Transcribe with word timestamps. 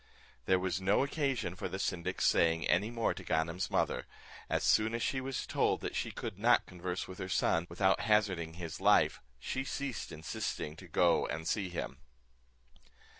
There 0.45 0.57
was 0.57 0.81
no 0.81 1.03
occasion 1.03 1.55
for 1.55 1.69
the 1.69 1.77
syndic's 1.77 2.25
saying 2.25 2.67
any 2.67 2.89
more 2.89 3.13
to 3.13 3.23
Ganem's 3.23 3.69
mother; 3.69 4.07
as 4.49 4.63
soon 4.63 4.95
as 4.95 5.03
she 5.03 5.21
was 5.21 5.45
told 5.45 5.81
that 5.81 5.95
she 5.95 6.09
could 6.09 6.39
not 6.39 6.65
converse 6.65 7.07
with 7.07 7.19
her 7.19 7.29
son, 7.29 7.67
without 7.69 7.99
hazarding 7.99 8.55
his 8.55 8.81
life, 8.81 9.21
she 9.37 9.63
ceased 9.63 10.11
insisting 10.11 10.75
to 10.77 10.87
go 10.87 11.27
and 11.27 11.47
see 11.47 11.69
him. 11.69 11.99